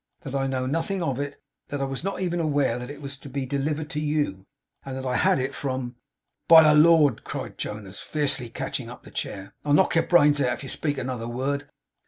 That 0.21 0.33
I 0.33 0.47
know 0.47 0.65
nothing 0.65 1.03
of 1.03 1.19
it. 1.19 1.39
That 1.67 1.79
I 1.79 1.83
was 1.83 2.03
not 2.03 2.19
even 2.21 2.39
aware 2.39 2.79
that 2.79 2.89
it 2.89 3.03
was 3.03 3.15
to 3.17 3.29
be 3.29 3.45
delivered 3.45 3.87
to 3.91 3.99
you; 3.99 4.47
and 4.83 4.97
that 4.97 5.05
I 5.05 5.15
had 5.17 5.37
it 5.37 5.53
from' 5.53 5.95
'By 6.47 6.63
the 6.63 6.73
Lord!' 6.73 7.23
cried 7.23 7.59
Jonas, 7.59 7.99
fiercely 7.99 8.49
catching 8.49 8.89
up 8.89 9.03
the 9.03 9.11
chair, 9.11 9.53
'I'll 9.63 9.73
knock 9.73 9.93
your 9.93 10.07
brains 10.07 10.41
out, 10.41 10.53
if 10.53 10.63
you 10.63 10.69
speak 10.69 10.97
another 10.97 11.27
word. 11.27 11.69